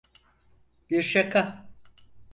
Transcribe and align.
Bir 0.89 1.01
Şaka. 1.03 1.67